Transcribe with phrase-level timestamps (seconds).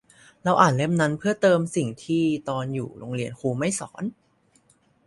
[0.43, 4.03] เราอ่านเล่มนั้นเพื่อเติมสิ่งที่ตอนอยู่โรงเรียนครูไม่สอน